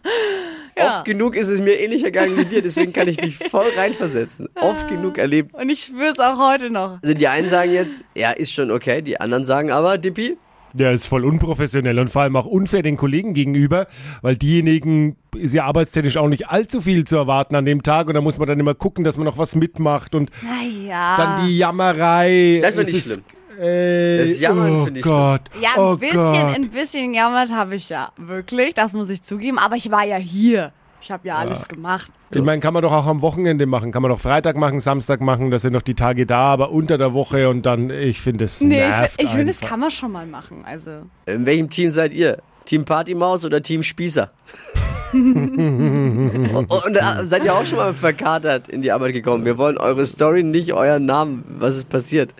ja. 0.78 0.98
Oft 0.98 1.06
genug 1.06 1.34
ist 1.34 1.48
es 1.48 1.60
mir 1.62 1.80
ähnlich 1.80 2.04
ergangen 2.04 2.36
wie 2.36 2.44
dir, 2.44 2.60
deswegen 2.60 2.92
kann 2.92 3.08
ich 3.08 3.20
mich 3.20 3.38
voll 3.38 3.66
reinversetzen. 3.74 4.48
Oft 4.54 4.86
genug 4.88 5.16
erlebt. 5.16 5.54
Und 5.54 5.70
ich 5.70 5.82
spür's 5.84 6.18
auch 6.18 6.38
heute 6.38 6.68
noch. 6.68 6.98
Also 7.02 7.14
die 7.14 7.26
einen 7.26 7.46
sagen 7.46 7.72
jetzt, 7.72 8.04
ja, 8.14 8.32
ist 8.32 8.52
schon 8.52 8.70
okay, 8.70 9.00
die 9.00 9.18
anderen 9.18 9.46
sagen 9.46 9.72
aber, 9.72 9.96
Dippi, 9.98 10.36
Ja, 10.74 10.90
ist 10.90 11.06
voll 11.06 11.24
unprofessionell 11.24 11.98
und 11.98 12.10
vor 12.10 12.22
allem 12.22 12.36
auch 12.36 12.46
unfair 12.46 12.82
den 12.82 12.96
Kollegen 12.96 13.32
gegenüber, 13.34 13.86
weil 14.22 14.36
diejenigen 14.36 15.16
ist 15.36 15.54
ja 15.54 15.64
arbeitstechnisch 15.64 16.16
auch 16.18 16.28
nicht 16.28 16.48
allzu 16.48 16.80
viel 16.80 17.04
zu 17.04 17.16
erwarten 17.16 17.54
an 17.56 17.64
dem 17.64 17.82
Tag 17.82 18.08
und 18.08 18.14
da 18.14 18.20
muss 18.20 18.38
man 18.38 18.48
dann 18.48 18.60
immer 18.60 18.74
gucken, 18.74 19.04
dass 19.04 19.16
man 19.16 19.24
noch 19.24 19.38
was 19.38 19.54
mitmacht 19.54 20.14
und 20.14 20.30
Naja. 20.42 21.16
dann 21.16 21.46
die 21.46 21.56
Jammerei. 21.58 22.58
Das 22.62 22.74
find 22.74 22.88
Es 22.88 22.88
ich 22.90 22.96
ist, 22.96 23.12
schlimm. 23.12 23.24
Äh, 23.58 24.18
Das 24.18 24.38
Jammern 24.40 24.70
oh 24.82 24.84
find 24.84 24.96
ich 24.98 25.02
Gott. 25.02 25.40
Ja, 25.62 25.70
ein 25.76 25.80
oh 25.80 25.96
bisschen, 25.96 26.14
Gott. 26.16 26.54
ein 26.56 26.68
bisschen 26.68 27.14
jammert 27.14 27.50
habe 27.52 27.76
ich 27.76 27.88
ja. 27.88 28.12
Wirklich, 28.18 28.74
das 28.74 28.92
muss 28.92 29.08
ich 29.08 29.22
zugeben. 29.22 29.58
Aber 29.58 29.76
ich 29.76 29.90
war 29.90 30.04
ja 30.04 30.16
hier. 30.16 30.72
Ich 31.00 31.10
habe 31.10 31.28
ja 31.28 31.36
alles 31.36 31.68
gemacht. 31.68 32.10
Ich 32.34 32.42
meine, 32.42 32.60
kann 32.60 32.74
man 32.74 32.82
doch 32.82 32.92
auch 32.92 33.06
am 33.06 33.22
Wochenende 33.22 33.66
machen. 33.66 33.92
Kann 33.92 34.02
man 34.02 34.10
doch 34.10 34.20
Freitag 34.20 34.56
machen, 34.56 34.80
Samstag 34.80 35.20
machen. 35.20 35.50
Da 35.50 35.58
sind 35.58 35.72
noch 35.72 35.82
die 35.82 35.94
Tage 35.94 36.26
da, 36.26 36.52
aber 36.52 36.70
unter 36.70 36.98
der 36.98 37.12
Woche 37.12 37.48
und 37.48 37.64
dann, 37.64 37.90
ich 37.90 38.20
finde 38.20 38.46
es 38.46 38.60
Nee, 38.60 38.78
nervt 38.78 39.14
ich, 39.18 39.24
ich 39.26 39.30
finde, 39.30 39.46
das 39.46 39.60
kann 39.60 39.80
man 39.80 39.90
schon 39.90 40.12
mal 40.12 40.26
machen. 40.26 40.64
Also. 40.64 41.02
in 41.26 41.46
welchem 41.46 41.70
Team 41.70 41.90
seid 41.90 42.12
ihr? 42.12 42.38
Team 42.64 42.84
Partymaus 42.84 43.44
oder 43.44 43.62
Team 43.62 43.82
Spießer? 43.82 44.30
und, 46.68 46.96
äh, 46.96 47.26
seid 47.26 47.44
ihr 47.44 47.54
auch 47.54 47.64
schon 47.66 47.78
mal 47.78 47.94
verkatert 47.94 48.68
in 48.68 48.82
die 48.82 48.92
Arbeit 48.92 49.12
gekommen? 49.12 49.44
Wir 49.44 49.58
wollen 49.58 49.78
eure 49.78 50.04
Story, 50.06 50.42
nicht 50.42 50.72
euren 50.72 51.06
Namen, 51.06 51.44
was 51.58 51.76
ist 51.76 51.88
passiert. 51.88 52.34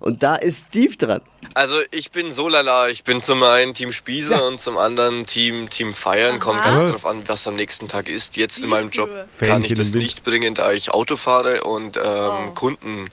Und 0.00 0.22
da 0.22 0.36
ist 0.36 0.66
Steve 0.68 0.96
dran. 0.96 1.22
Also 1.54 1.76
ich 1.90 2.10
bin 2.10 2.30
so 2.30 2.48
lala, 2.48 2.88
ich 2.88 3.04
bin 3.04 3.22
zum 3.22 3.42
einen 3.42 3.72
Team 3.72 3.90
Spieße 3.90 4.42
und 4.44 4.60
zum 4.60 4.76
anderen 4.76 5.24
Team 5.24 5.70
Team 5.70 5.94
Feiern. 5.94 6.40
Kommt 6.40 6.62
ganz 6.62 6.90
drauf 6.90 7.06
an, 7.06 7.22
was 7.26 7.46
am 7.46 7.56
nächsten 7.56 7.88
Tag 7.88 8.08
ist. 8.08 8.36
Jetzt 8.36 8.62
in 8.62 8.68
meinem 8.68 8.90
Job 8.90 9.08
kann 9.40 9.64
ich 9.64 9.72
das 9.72 9.94
nicht 9.94 10.22
bringen, 10.24 10.54
da 10.54 10.72
ich 10.72 10.90
Auto 10.90 11.16
fahre 11.16 11.64
und 11.64 11.96
ähm, 11.96 12.02
Oh. 12.04 12.50
Kunden 12.54 13.08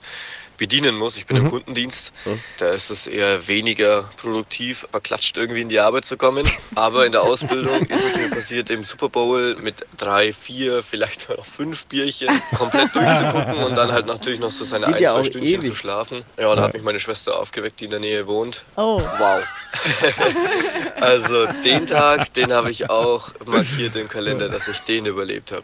bedienen 0.62 0.96
muss. 0.96 1.16
Ich 1.16 1.26
bin 1.26 1.36
im 1.36 1.50
Kundendienst. 1.50 2.12
Da 2.58 2.68
ist 2.68 2.90
es 2.90 3.08
eher 3.08 3.48
weniger 3.48 4.08
produktiv, 4.16 4.86
verklatscht 4.92 5.36
irgendwie 5.36 5.60
in 5.60 5.68
die 5.68 5.80
Arbeit 5.80 6.04
zu 6.04 6.16
kommen. 6.16 6.48
Aber 6.76 7.04
in 7.04 7.10
der 7.10 7.22
Ausbildung 7.22 7.80
ist 7.86 8.04
es 8.04 8.16
mir 8.16 8.30
passiert, 8.30 8.70
im 8.70 8.84
Super 8.84 9.08
Bowl 9.08 9.56
mit 9.56 9.84
drei, 9.98 10.32
vier, 10.32 10.84
vielleicht 10.84 11.28
noch 11.28 11.44
fünf 11.44 11.86
Bierchen 11.86 12.28
komplett 12.56 12.94
durchzugucken 12.94 13.56
und 13.56 13.74
dann 13.74 13.90
halt 13.90 14.06
natürlich 14.06 14.38
noch 14.38 14.52
so 14.52 14.64
seine 14.64 14.86
Geht 14.86 14.94
ein, 14.94 15.02
ja 15.02 15.14
zwei 15.14 15.24
Stündchen 15.24 15.60
ewig. 15.62 15.70
zu 15.70 15.74
schlafen. 15.74 16.22
Ja, 16.38 16.54
da 16.54 16.62
hat 16.62 16.74
mich 16.74 16.84
meine 16.84 17.00
Schwester 17.00 17.40
aufgeweckt, 17.40 17.80
die 17.80 17.86
in 17.86 17.90
der 17.90 17.98
Nähe 17.98 18.28
wohnt. 18.28 18.62
Oh. 18.76 19.02
Wow. 19.18 19.42
also 21.00 21.46
den 21.64 21.88
Tag, 21.88 22.32
den 22.34 22.52
habe 22.52 22.70
ich 22.70 22.88
auch 22.88 23.30
markiert 23.46 23.96
im 23.96 24.08
Kalender, 24.08 24.48
dass 24.48 24.68
ich 24.68 24.78
den 24.80 25.06
überlebt 25.06 25.50
habe. 25.50 25.62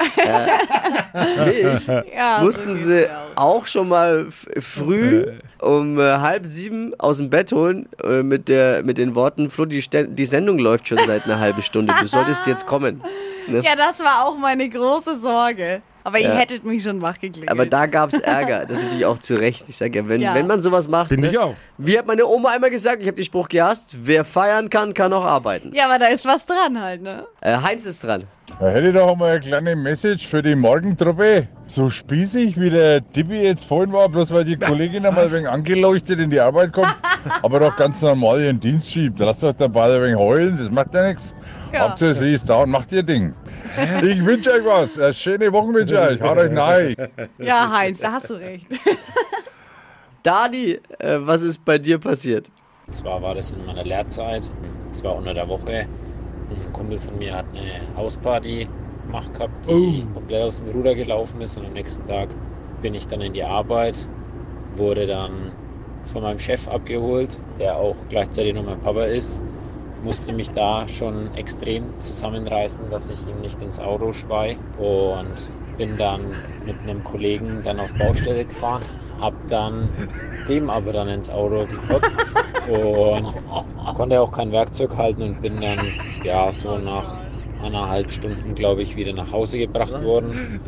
Mich 1.47 1.87
Ja, 1.87 2.39
mussten 2.43 2.75
so 2.75 2.83
sie 2.83 3.07
auch. 3.09 3.28
Auch 3.39 3.67
schon 3.67 3.89
mal 3.89 4.29
früh 4.31 5.27
um 5.61 5.99
äh, 5.99 6.19
halb 6.19 6.47
sieben 6.47 6.99
aus 6.99 7.19
dem 7.19 7.31
Bett 7.31 7.53
holen 7.53 7.89
äh, 8.03 8.23
mit, 8.23 8.49
der, 8.49 8.83
mit 8.83 8.99
den 8.99 9.15
Worten, 9.15 9.51
Flo, 9.51 9.65
die, 9.65 9.83
die 9.91 10.27
Sendung 10.27 10.59
läuft 10.59 10.89
schon 10.89 10.99
seit 10.99 11.25
einer 11.25 11.39
halben 11.39 11.63
Stunde, 11.63 11.95
du 12.01 12.07
solltest 12.07 12.47
jetzt 12.47 12.67
kommen. 12.67 13.03
Ne? 13.47 13.63
Ja, 13.65 13.77
das 13.77 14.01
war 14.01 14.27
auch 14.27 14.37
meine 14.37 14.69
große 14.69 15.19
Sorge. 15.19 15.83
Aber 16.05 16.19
ihr 16.19 16.29
Ja. 16.29 16.35
hättet 16.37 16.65
mich 16.65 16.83
schon 16.83 17.03
wachgeklingelt. 17.03 17.51
Aber 17.51 17.67
da 17.67 17.87
gab 17.87 18.13
es 18.13 18.19
Ärger, 18.21 18.65
das 18.67 18.79
ist 18.79 18.85
natürlich 18.85 19.05
auch 19.07 19.19
zu 19.19 19.35
Recht. 19.35 19.65
Ich 19.69 19.77
sage 19.77 19.99
ja, 19.99 20.09
wenn, 20.09 20.21
Ja. 20.21 20.35
wenn 20.35 20.47
man 20.47 20.61
sowas 20.63 20.89
macht, 20.89 21.09
Finde 21.09 21.27
ne? 21.29 21.33
ich 21.33 21.39
auch. 21.39 21.55
wie 21.77 21.99
hat 21.99 22.07
meine 22.07 22.27
Oma 22.27 22.51
einmal 22.51 22.71
gesagt, 22.71 23.01
ich 23.03 23.07
habe 23.09 23.17
den 23.17 23.25
Spruch 23.25 23.49
gehasst, 23.49 23.91
wer 24.03 24.25
feiern 24.25 24.71
kann, 24.71 24.95
kann 24.95 25.13
auch 25.13 25.25
arbeiten. 25.25 25.73
ja, 25.75 25.87
aber 25.87 25.99
da 25.99 26.07
ist 26.07 26.25
was 26.25 26.47
dran 26.47 26.81
halt, 26.81 27.03
ne? 27.03 27.27
Äh, 27.41 27.57
Heinz 27.63 27.85
ist 27.85 28.05
dran. 28.05 28.25
Da 28.61 28.69
hätte 28.71 28.89
ich 28.89 28.95
doch 28.95 29.15
mal 29.15 29.33
eine 29.33 29.41
kleine 29.41 29.77
Message 29.77 30.27
für 30.27 30.43
die 30.43 30.55
Morgentruppe. 30.57 31.47
So 31.67 31.91
spießig 31.91 32.59
wie 32.59 32.71
der 32.71 33.07
Tippi 33.13 33.43
jetzt 33.43 33.65
vorhin 33.65 33.93
war, 33.93 34.09
bloß 34.09 34.31
weil 34.31 34.45
die 34.45 34.57
Kollegin 34.57 35.05
einmal 35.05 35.27
ein 35.27 35.33
wenig 35.33 35.49
angeleuchtet 35.49 36.19
in 36.19 36.31
die 36.31 36.41
Arbeit 36.41 36.73
kommt, 36.73 36.97
aber 37.43 37.61
doch 37.61 37.77
ganz 37.77 38.01
normal 38.01 38.41
ihren 38.41 38.59
Dienst 38.59 38.91
schiebt. 38.91 39.19
Lass 39.19 39.41
doch 39.41 39.53
der 39.53 39.69
Ball 39.69 39.93
ein 39.97 40.03
wenig 40.03 40.17
heulen, 40.17 40.57
das 40.59 40.71
macht 40.71 40.95
ja 40.95 41.07
nichts. 41.07 41.35
Ja. 41.73 41.91
Hauptsache 41.91 42.15
sie 42.15 42.33
ist 42.33 42.49
da 42.49 42.63
und 42.63 42.71
macht 42.71 42.93
ihr 42.93 43.03
Ding. 43.03 43.35
Ich 44.03 44.25
wünsche 44.25 44.53
euch 44.53 44.65
was. 44.65 44.99
Eine 44.99 45.13
schöne 45.13 45.53
Woche 45.53 45.75
wünsche 45.75 45.95
ich 45.95 46.01
euch. 46.01 46.21
Haut 46.23 46.39
euch 46.39 46.51
nein. 46.51 46.97
Ja, 47.39 47.71
Heinz, 47.71 48.01
da 48.01 48.13
hast 48.13 48.31
du 48.31 48.35
recht. 48.35 48.67
Dani, 50.23 50.81
äh, 50.99 51.19
was 51.21 51.43
ist 51.43 51.65
bei 51.65 51.79
dir 51.79 51.99
passiert? 51.99 52.51
Und 52.87 52.93
zwar 52.93 53.23
war 53.23 53.35
das 53.35 53.53
in 53.53 53.65
meiner 53.67 53.85
Lehrzeit, 53.85 54.47
es 54.91 55.05
war 55.05 55.15
unter 55.17 55.35
der 55.35 55.49
Woche. 55.49 55.87
Ein 56.51 56.73
Kumpel 56.73 56.99
von 56.99 57.19
mir 57.19 57.37
hat 57.37 57.45
eine 57.53 57.97
Hausparty 57.97 58.67
gemacht 59.07 59.35
gehabt, 59.35 59.67
die 59.69 60.07
komplett 60.15 60.43
aus 60.43 60.63
dem 60.63 60.71
Ruder 60.71 60.95
gelaufen 60.95 61.41
ist. 61.41 61.57
Und 61.57 61.67
am 61.67 61.73
nächsten 61.75 62.07
Tag 62.07 62.29
bin 62.83 62.95
ich 62.95 63.07
dann 63.07 63.21
in 63.21 63.33
die 63.35 63.45
Arbeit, 63.45 64.09
wurde 64.75 65.07
dann 65.07 65.53
von 66.05 66.23
meinem 66.23 66.39
Chef 66.39 66.67
abgeholt, 66.69 67.43
der 67.59 67.77
auch 67.77 67.97
gleichzeitig 68.09 68.55
noch 68.55 68.65
mein 68.65 68.81
Papa 68.81 69.05
ist. 69.05 69.43
Musste 70.03 70.33
mich 70.33 70.51
da 70.51 70.87
schon 70.89 71.35
extrem 71.35 71.99
zusammenreißen, 72.01 72.91
dass 72.91 73.11
ich 73.11 73.27
ihm 73.27 73.41
nicht 73.41 73.61
ins 73.63 73.81
Auto 73.81 74.13
spei. 74.13 74.57
Und 74.79 75.51
bin 75.79 75.97
dann 75.97 76.21
mit 76.67 76.77
einem 76.83 77.03
Kollegen 77.05 77.63
dann 77.63 77.81
auf 77.81 77.95
Baustelle 77.95 78.45
gefahren, 78.45 78.83
hab 79.21 79.33
dann 79.47 79.89
dem 80.49 80.69
aber 80.69 80.93
dann 80.93 81.09
ins 81.09 81.31
Auto 81.31 81.65
gekotzt 81.67 82.33
und 82.69 83.33
konnte 83.95 84.21
auch 84.21 84.33
kein 84.33 84.53
Werkzeug 84.53 84.97
halten 84.97 85.23
und 85.23 85.41
bin 85.41 85.61
dann 85.61 85.79
ja 86.25 86.51
so 86.53 86.77
nach 86.79 87.21
eineinhalb 87.63 88.13
Stunden, 88.13 88.55
glaube 88.55 88.83
ich, 88.83 88.97
wieder 88.97 89.13
nach 89.13 89.33
Hause 89.33 89.59
gebracht 89.59 90.03
worden. 90.03 90.61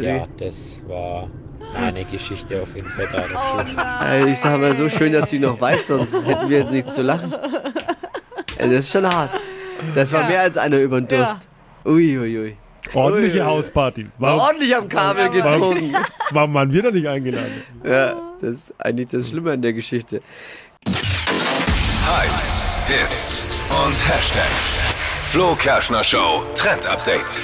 Ja, 0.00 0.26
das 0.38 0.82
war 0.88 1.28
meine 1.74 2.04
Geschichte 2.04 2.62
auf 2.62 2.74
jeden 2.74 2.88
Fall 2.88 3.06
da 3.12 3.18
dazu. 3.18 3.76
Äh, 4.04 4.30
ich 4.30 4.40
sag 4.40 4.58
mal, 4.58 4.74
so 4.74 4.88
schön, 4.88 5.12
dass 5.12 5.30
du 5.30 5.36
ihn 5.36 5.42
noch 5.42 5.60
weißt, 5.60 5.88
sonst 5.88 6.24
hätten 6.24 6.48
wir 6.48 6.58
jetzt 6.60 6.72
nichts 6.72 6.94
zu 6.94 7.02
lachen. 7.02 7.32
Das 8.58 8.70
ist 8.70 8.92
schon 8.92 9.06
hart. 9.06 9.30
Das 9.94 10.12
war 10.12 10.26
mehr 10.26 10.40
als 10.40 10.56
einer 10.56 10.78
über 10.78 11.00
den 11.00 11.08
Durst. 11.08 11.48
Uiuiui. 11.84 12.38
Ui. 12.38 12.56
Ordentliche 12.94 13.40
Ui. 13.40 13.44
Hausparty. 13.44 14.06
War 14.18 14.30
Warum, 14.30 14.40
ordentlich 14.40 14.76
am 14.76 14.88
Kabel 14.88 15.28
warum, 15.42 15.74
gezogen. 15.74 15.96
warum 16.30 16.54
waren 16.54 16.72
wir 16.72 16.82
da 16.82 16.90
nicht 16.90 17.06
eingeladen? 17.06 17.62
Ja, 17.84 18.14
das 18.40 18.50
ist 18.50 18.74
eigentlich 18.78 19.08
das 19.08 19.28
Schlimme 19.28 19.52
an 19.52 19.62
der 19.62 19.72
Geschichte. 19.72 20.22
Hypes, 22.06 22.60
Hits 22.86 23.44
und 23.84 24.08
Hashtags. 24.08 24.80
Flo 25.24 25.54
Kerschner 25.56 26.04
Show 26.04 26.46
Trend 26.54 26.86
Update. 26.86 27.42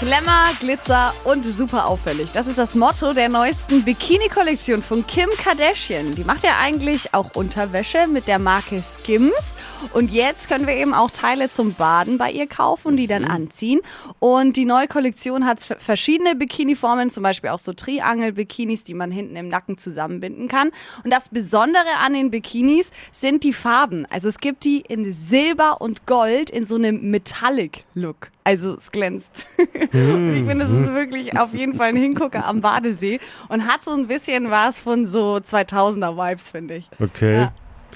Glamour, 0.00 0.50
Glitzer 0.60 1.14
und 1.24 1.44
super 1.46 1.86
auffällig. 1.86 2.32
Das 2.32 2.46
ist 2.48 2.58
das 2.58 2.74
Motto 2.74 3.14
der 3.14 3.28
neuesten 3.28 3.84
Bikini-Kollektion 3.84 4.82
von 4.82 5.06
Kim 5.06 5.30
Kardashian. 5.42 6.10
Die 6.14 6.24
macht 6.24 6.42
ja 6.42 6.58
eigentlich 6.60 7.14
auch 7.14 7.30
Unterwäsche 7.34 8.06
mit 8.08 8.26
der 8.26 8.40
Marke 8.40 8.82
Skims. 8.82 9.56
Und 9.92 10.10
jetzt 10.10 10.48
können 10.48 10.66
wir 10.66 10.74
eben 10.74 10.94
auch 10.94 11.10
Teile 11.10 11.50
zum 11.50 11.74
Baden 11.74 12.18
bei 12.18 12.30
ihr 12.30 12.46
kaufen 12.46 12.88
und 12.88 12.96
die 12.96 13.06
dann 13.06 13.24
anziehen. 13.24 13.80
Und 14.18 14.56
die 14.56 14.64
neue 14.64 14.88
Kollektion 14.88 15.46
hat 15.46 15.60
verschiedene 15.60 16.34
Bikini-Formen, 16.34 17.10
zum 17.10 17.22
Beispiel 17.22 17.50
auch 17.50 17.58
so 17.58 17.72
Triangel-Bikinis, 17.72 18.84
die 18.84 18.94
man 18.94 19.10
hinten 19.10 19.36
im 19.36 19.48
Nacken 19.48 19.78
zusammenbinden 19.78 20.48
kann. 20.48 20.70
Und 21.04 21.12
das 21.12 21.28
Besondere 21.28 21.96
an 22.00 22.14
den 22.14 22.30
Bikinis 22.30 22.90
sind 23.12 23.44
die 23.44 23.52
Farben. 23.52 24.06
Also 24.10 24.28
es 24.28 24.38
gibt 24.38 24.64
die 24.64 24.80
in 24.80 25.12
Silber 25.12 25.80
und 25.80 26.06
Gold 26.06 26.50
in 26.50 26.66
so 26.66 26.76
einem 26.76 27.10
Metallic-Look. 27.10 28.30
Also 28.44 28.76
es 28.76 28.90
glänzt. 28.92 29.46
und 29.92 30.36
ich 30.36 30.46
finde, 30.46 30.66
es 30.66 30.70
ist 30.70 30.92
wirklich 30.92 31.38
auf 31.38 31.54
jeden 31.54 31.74
Fall 31.74 31.88
ein 31.88 31.96
Hingucker 31.96 32.44
am 32.46 32.60
Badesee 32.60 33.20
und 33.48 33.66
hat 33.66 33.82
so 33.82 33.92
ein 33.92 34.06
bisschen 34.06 34.50
was 34.50 34.78
von 34.78 35.06
so 35.06 35.36
2000er 35.36 36.16
Vibes, 36.16 36.50
finde 36.50 36.76
ich. 36.76 36.88
Okay. 37.00 37.36
Ja. 37.36 37.52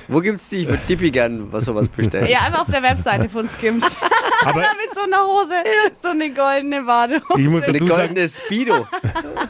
Wo 0.07 0.21
gibt's 0.21 0.49
die? 0.49 0.59
Ich 0.63 0.69
würde 0.69 0.83
Tippi 0.87 1.11
gern 1.11 1.51
was 1.53 1.65
sowas 1.65 1.89
bestellen. 1.89 2.27
Ja, 2.29 2.41
einfach 2.41 2.61
auf 2.63 2.71
der 2.71 2.83
Webseite 2.83 3.29
von 3.29 3.49
Skims. 3.49 3.85
Aber 4.45 4.61
Mit 4.61 4.95
so 4.95 5.01
einer 5.03 5.25
Hose, 5.27 5.55
so 6.01 6.09
eine 6.09 6.31
goldene 6.31 6.83
Badehose. 6.85 7.25
ich 7.41 7.49
muss 7.49 7.65
Eine 7.65 7.73
dazu 7.79 7.87
sagen, 7.89 7.99
goldene 8.15 8.29
Speedo. 8.29 8.87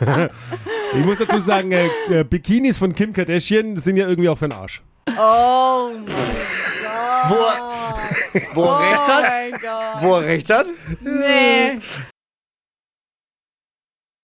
ich 0.99 1.05
muss 1.05 1.19
dazu 1.19 1.40
sagen 1.40 1.73
äh, 1.73 1.87
äh, 2.11 2.25
Bikinis 2.25 2.78
von 2.78 2.95
Kim 2.95 3.12
Kardashian 3.12 3.76
sind 3.78 3.97
ja 3.99 4.09
irgendwie 4.09 4.28
auch 4.31 4.38
für 4.38 4.49
den 4.49 4.57
Arsch. 4.59 4.83
Oh 5.19 5.90
mein 5.93 6.07
Wo, 7.28 7.35
Gott. 7.35 8.43
wo 8.55 8.64
er 8.64 8.81
recht 8.81 8.99
Oh 9.05 9.09
hat? 9.09 9.23
mein 9.23 9.50
Gott. 9.52 10.02
Wo 10.02 10.14
er 10.17 10.23
recht 10.25 10.50
hat? 10.50 10.67
Nee. 11.02 11.78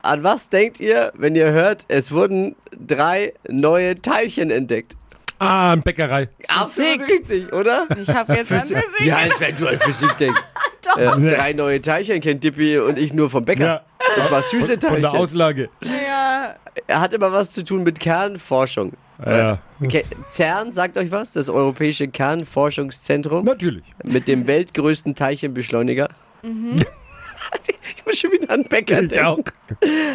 An 0.03 0.23
was 0.23 0.51
denkt 0.51 0.81
ihr, 0.81 1.13
wenn 1.15 1.35
ihr 1.35 1.51
hört, 1.53 1.85
es 1.89 2.13
wurden 2.13 2.57
drei 2.73 3.33
neue 3.49 4.01
Teilchen 4.01 4.51
entdeckt? 4.51 4.97
Ah, 5.39 5.73
eine 5.73 5.83
Bäckerei. 5.83 6.29
Absolut 6.49 7.01
richtig, 7.09 7.53
oder? 7.53 7.87
Ich 8.01 8.09
habe 8.09 8.35
jetzt 8.35 8.53
an 8.53 8.61
Physik. 8.61 8.83
Ja, 9.01 9.17
als 9.19 9.41
wenn 9.41 9.57
du 9.57 9.67
an 9.69 9.79
Physik 9.81 10.17
denkst. 10.19 10.41
Äh, 10.97 11.07
drei 11.35 11.53
neue 11.55 11.81
Teilchen 11.83 12.21
kennt 12.21 12.45
Dippi 12.45 12.79
und 12.79 12.99
ich 12.99 13.13
nur 13.13 13.29
vom 13.31 13.45
Bäcker. 13.45 13.65
Ja, 13.65 13.83
Und 14.23 14.27
zwar 14.27 14.43
süße 14.43 14.73
von 14.81 14.81
der 14.81 15.03
Teilchen. 15.03 15.19
Auslage. 15.19 15.69
Ja. 15.83 16.55
Er 16.87 17.01
hat 17.01 17.13
immer 17.15 17.33
was 17.33 17.53
zu 17.53 17.65
tun 17.65 17.83
mit 17.83 17.99
Kernforschung. 18.01 18.93
Ja, 19.25 19.59
Ke 19.89 20.03
CERN 20.29 20.73
sagt 20.73 20.97
euch 20.99 21.11
was? 21.13 21.33
Das 21.33 21.49
Europäische 21.49 22.09
Kernforschungszentrum 22.09 23.45
natürlich. 23.45 23.85
mit 24.03 24.27
dem 24.29 24.47
weltgrößten 24.47 25.15
Teilchenbeschleuniger. 25.15 26.09
ich 26.43 26.51
muss 28.05 28.19
schon 28.19 28.33
wieder 28.33 28.51
an 28.51 28.65
Bäcker 28.65 29.03
auch. 29.29 29.39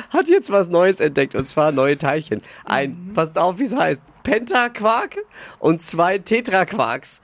Hat 0.09 0.27
jetzt 0.27 0.51
was 0.51 0.69
Neues 0.69 0.99
entdeckt 0.99 1.35
und 1.35 1.47
zwar 1.47 1.71
neue 1.71 1.97
Teilchen. 1.97 2.41
Ein, 2.65 3.11
passt 3.13 3.37
auf, 3.37 3.59
wie 3.59 3.63
es 3.63 3.75
heißt, 3.75 4.01
Pentaquark 4.23 5.17
und 5.59 5.81
zwei 5.81 6.17
Tetraquarks. 6.19 7.21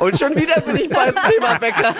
Und 0.00 0.18
schon 0.18 0.34
wieder 0.36 0.60
bin 0.60 0.76
ich 0.76 0.88
beim 0.88 1.14
Thema 1.14 1.58
Bäcker. 1.58 1.94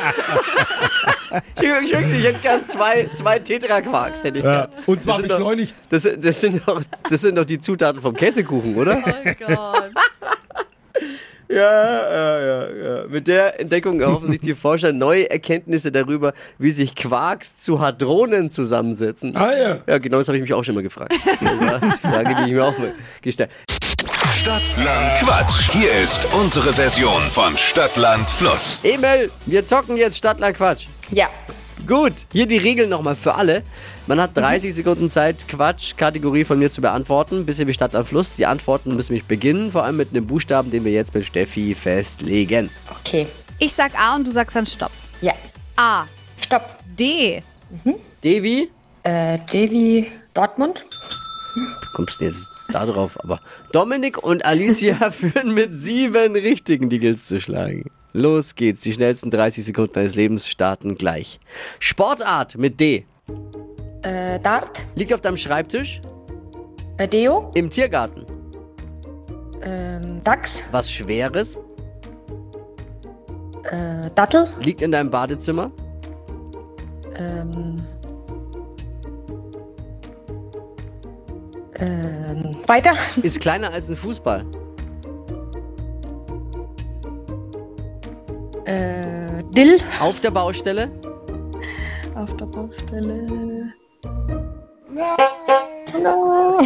Ich, 1.61 1.63
ich, 1.85 1.93
ich, 1.93 2.19
ich 2.19 2.25
hätte 2.25 2.39
gern 2.41 2.65
zwei, 2.65 3.09
zwei 3.15 3.39
Tetraquarks. 3.39 4.25
Hätte 4.25 4.39
ich 4.39 4.45
Ja. 4.45 4.67
gern. 4.67 4.71
Und 4.87 5.03
zwar 5.03 5.15
Das 5.15 5.21
sind 5.23 5.31
doch- 5.31 5.37
beschleunigt. 5.39 5.75
Das, 5.91 6.09
das, 6.19 6.41
sind 6.41 6.63
doch, 6.67 6.83
das 7.11 7.21
sind 7.21 7.37
doch 7.37 7.45
die 7.45 7.61
Zutaten 7.61 8.01
vom 8.01 8.15
Käsekuchen, 8.15 8.77
oder? 8.77 9.03
Oh 9.05 9.45
Gott. 9.47 9.92
Ja, 11.53 12.11
ja, 12.11 12.41
ja, 12.41 12.71
ja. 12.71 13.05
Mit 13.09 13.27
der 13.27 13.61
Entdeckung 13.61 14.01
erhoffen 14.01 14.29
sich 14.29 14.41
die 14.41 14.55
Forscher 14.55 14.93
neue 14.93 15.31
Erkenntnisse 15.31 15.93
darüber, 15.93 16.33
wie 16.59 16.71
sich 16.71 16.95
Quarks 16.95 17.63
zu 17.63 17.81
Hadronen 17.81 18.51
zusammensetzen. 18.51 19.37
Ah 19.37 19.53
ja. 19.53 19.79
Ja, 19.87 19.99
genau 19.99 20.19
das 20.19 20.29
habe 20.29 20.39
ich 20.39 20.43
mich 20.43 20.55
auch 20.55 20.65
schon 20.65 20.75
mal 20.75 20.83
gefragt. 20.83 21.15
Frage, 22.03 22.35
die 22.35 22.51
ich 22.51 22.53
mir 22.53 22.65
auch 22.65 22.79
mal 22.79 22.93
gestellt 23.21 23.51
Stadtland 24.35 25.13
Quatsch. 25.21 25.71
Hier 25.71 25.93
ist 26.03 26.27
unsere 26.35 26.73
Version 26.73 27.23
von 27.31 27.57
Stadtland 27.57 28.29
Fluss. 28.29 28.81
Emil, 28.83 29.31
wir 29.47 29.65
zocken 29.65 29.97
jetzt 29.97 30.17
Stadtland 30.17 30.57
Quatsch. 30.57 30.87
Ja. 31.11 31.29
Gut, 31.87 32.13
hier 32.33 32.47
die 32.47 32.59
Regeln 32.59 32.89
nochmal 32.91 33.15
für 33.17 33.35
alle. 33.35 33.63
Man 34.07 34.21
hat 34.21 34.37
30 34.37 34.75
Sekunden 34.75 35.11
Zeit, 35.11 35.49
Quatsch-Kategorie 35.49 36.45
von 36.45 36.59
mir 36.59 36.71
zu 36.71 36.81
beantworten, 36.81 37.45
bisschen 37.45 37.67
wie 37.69 37.75
Stadt 37.75 37.95
am 37.95 38.05
Fluss. 38.05 38.35
Die 38.35 38.47
Antworten 38.47 38.95
müssen 38.95 39.13
mich 39.15 39.25
beginnen, 39.25 39.73
vor 39.73 39.85
allem 39.85 39.97
mit 39.97 40.11
einem 40.11 40.27
Buchstaben, 40.27 40.71
den 40.71 40.85
wir 40.85 40.93
jetzt 40.93 41.15
mit 41.15 41.27
Steffi 41.27 41.75
festlegen. 41.75 42.71
Okay. 43.01 43.27
Ich 43.59 43.73
sag 43.75 43.99
A 43.99 44.17
und 44.17 44.27
du 44.27 44.31
sagst 44.31 44.55
dann 44.57 44.67
Stopp. 44.67 44.91
Ja. 45.21 45.33
A. 45.77 46.05
Stopp. 46.45 46.79
D. 46.99 47.43
Devi, 48.23 48.71
Äh, 49.03 49.39
Devi 49.53 50.11
Dortmund. 50.35 50.85
kommst 51.95 52.21
du 52.21 52.25
jetzt 52.27 52.47
da 52.73 52.87
drauf, 52.87 53.19
aber 53.23 53.41
Dominik 53.73 54.23
und 54.23 54.45
Alicia 54.45 55.11
führen 55.11 55.53
mit 55.55 55.71
sieben 55.75 56.33
Richtigen 56.33 56.89
die 56.91 56.99
Gills 57.01 57.25
zu 57.25 57.41
schlagen. 57.41 57.91
Los 58.13 58.55
geht's, 58.55 58.81
die 58.83 58.93
schnellsten 58.93 59.31
30 59.31 59.65
Sekunden 59.65 59.95
deines 59.95 60.15
Lebens 60.15 60.49
starten 60.49 60.97
gleich. 60.97 61.41
Sportart 61.79 62.57
mit 62.59 62.79
D. 62.81 63.07
Äh, 64.03 64.39
Dart. 64.41 64.83
Liegt 64.95 65.13
auf 65.15 65.21
deinem 65.21 65.37
Schreibtisch, 65.37 66.01
Äh, 66.99 67.09
Deo. 67.09 67.51
im 67.55 67.71
Tiergarten. 67.71 68.27
Ähm, 69.63 70.21
Dachs. 70.25 70.61
Was 70.73 70.91
Schweres, 70.91 71.59
Äh, 73.71 74.11
Dattel. 74.15 74.49
liegt 74.61 74.83
in 74.83 74.93
deinem 74.93 75.11
Badezimmer. 75.11 75.71
Ähm, 77.17 77.83
ähm, 81.77 82.57
weiter. 82.67 82.93
Ist 83.23 83.41
kleiner 83.41 83.71
als 83.73 83.89
ein 83.89 83.97
Fußball. 83.97 84.45
Dill. 89.53 89.79
Auf 90.01 90.21
der 90.21 90.31
Baustelle. 90.31 90.91
Auf 92.15 92.35
der 92.37 92.47
Baustelle. 92.47 93.73
No. 96.03 96.61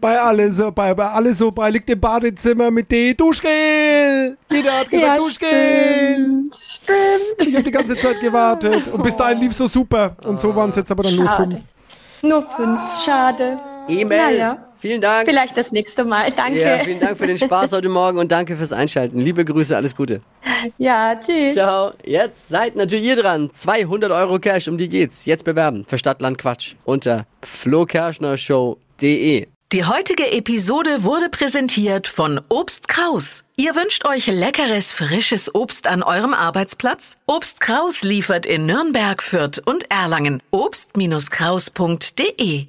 Bei 0.00 0.20
alle 0.20 0.50
so, 0.52 0.70
bei, 0.70 0.92
bei 0.92 1.08
alle 1.08 1.32
so, 1.32 1.50
bei 1.50 1.70
liegt 1.70 1.88
im 1.88 1.98
Badezimmer 1.98 2.70
mit 2.70 2.90
D. 2.92 3.14
Duschgel! 3.14 4.36
Jeder 4.50 4.80
hat 4.80 4.90
gesagt 4.90 4.92
Ja, 4.92 5.16
Duschgel! 5.16 5.48
stimmt. 5.48 6.54
Stimmt. 6.56 7.48
Ich 7.48 7.54
habe 7.54 7.64
die 7.64 7.70
ganze 7.70 7.96
Zeit 7.96 8.20
gewartet. 8.20 8.88
Und 8.88 9.02
bis 9.02 9.16
dahin 9.16 9.38
lief 9.40 9.54
so 9.54 9.66
super. 9.66 10.16
Und 10.26 10.40
so 10.40 10.54
waren 10.54 10.70
es 10.70 10.76
jetzt 10.76 10.90
aber 10.90 11.02
dann 11.04 11.16
nur 11.16 11.26
Schade. 11.26 11.50
fünf. 11.56 11.62
Nur 12.22 12.42
fünf. 12.42 12.80
Schade. 13.02 13.58
E-Mail. 13.88 14.38
Naja. 14.38 14.58
Vielen 14.84 15.00
Dank. 15.00 15.26
Vielleicht 15.26 15.56
das 15.56 15.72
nächste 15.72 16.04
Mal. 16.04 16.30
Danke. 16.30 16.60
Ja, 16.60 16.78
vielen 16.80 17.00
Dank 17.00 17.16
für 17.16 17.26
den 17.26 17.38
Spaß 17.38 17.72
heute 17.72 17.88
Morgen 17.88 18.18
und 18.18 18.30
danke 18.30 18.54
fürs 18.54 18.74
Einschalten. 18.74 19.18
Liebe 19.18 19.42
Grüße, 19.42 19.74
alles 19.74 19.96
Gute. 19.96 20.20
Ja, 20.76 21.18
tschüss. 21.18 21.54
Ciao. 21.54 21.92
Jetzt 22.04 22.50
seid 22.50 22.76
natürlich 22.76 23.06
ihr 23.06 23.16
dran. 23.16 23.48
200 23.50 24.12
Euro 24.12 24.38
Cash, 24.38 24.68
um 24.68 24.76
die 24.76 24.90
geht's. 24.90 25.24
Jetzt 25.24 25.46
bewerben 25.46 25.86
für 25.88 25.96
Stadtland 25.96 26.36
Quatsch 26.36 26.74
unter 26.84 27.24
flokerschnershow.de. 27.42 29.46
Die 29.72 29.84
heutige 29.86 30.30
Episode 30.32 31.02
wurde 31.02 31.30
präsentiert 31.30 32.06
von 32.06 32.42
Obst 32.50 32.86
Kraus. 32.86 33.42
Ihr 33.56 33.74
wünscht 33.74 34.04
euch 34.04 34.26
leckeres, 34.26 34.92
frisches 34.92 35.54
Obst 35.54 35.86
an 35.86 36.02
eurem 36.02 36.34
Arbeitsplatz? 36.34 37.16
Obst 37.26 37.62
Kraus 37.62 38.02
liefert 38.02 38.44
in 38.44 38.66
Nürnberg, 38.66 39.22
Fürth 39.22 39.62
und 39.64 39.90
Erlangen. 39.90 40.42
Obst-Kraus.de 40.50 42.66